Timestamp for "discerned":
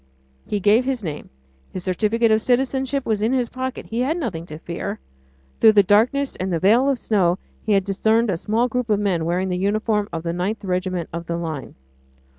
7.83-8.31